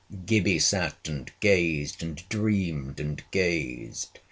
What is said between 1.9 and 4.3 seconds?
and dreamed and gazed.